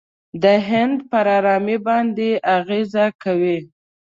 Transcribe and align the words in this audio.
د 0.43 0.45
هند 0.69 0.97
پر 1.09 1.25
آرامۍ 1.37 1.77
باندې 1.87 2.29
اغېزه 2.57 3.05
کوي. 3.23 3.57